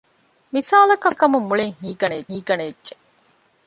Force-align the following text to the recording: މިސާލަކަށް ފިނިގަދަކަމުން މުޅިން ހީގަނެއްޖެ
މިސާލަކަށް 0.53 1.17
ފިނިގަދަކަމުން 1.19 1.47
މުޅިން 1.49 1.75
ހީގަނެއްޖެ 2.31 2.93